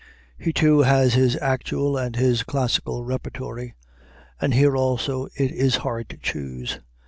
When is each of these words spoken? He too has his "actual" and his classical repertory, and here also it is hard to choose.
He 0.35 0.51
too 0.51 0.79
has 0.79 1.13
his 1.13 1.35
"actual" 1.37 1.95
and 1.95 2.15
his 2.15 2.41
classical 2.41 3.03
repertory, 3.05 3.75
and 4.39 4.51
here 4.51 4.75
also 4.75 5.27
it 5.37 5.51
is 5.51 5.75
hard 5.85 6.09
to 6.09 6.17
choose. 6.17 6.79